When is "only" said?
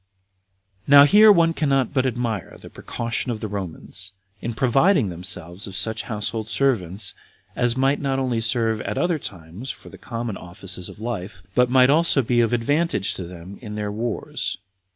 8.17-8.41